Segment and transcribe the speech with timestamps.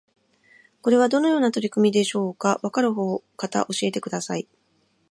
[0.81, 2.59] これはどのような取り組みでしょうか？
[2.63, 4.47] わかる方教えてください